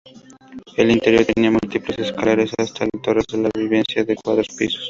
El 0.77 0.89
interior 0.89 1.25
tenía 1.27 1.51
múltiples 1.51 1.99
escaleras 1.99 2.49
hasta 2.57 2.87
las 2.91 3.03
torres 3.03 3.25
de 3.31 3.37
la 3.37 3.51
vivienda 3.55 4.03
de 4.03 4.15
cuatro 4.15 4.43
pisos. 4.57 4.79